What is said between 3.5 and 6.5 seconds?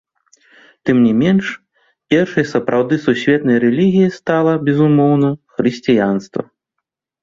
рэлігіяй стала, безумоўна, хрысціянства.